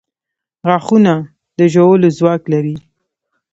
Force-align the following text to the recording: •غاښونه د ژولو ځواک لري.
•غاښونه 0.67 1.13
د 1.57 1.59
ژولو 1.73 2.09
ځواک 2.17 2.43
لري. 2.53 2.75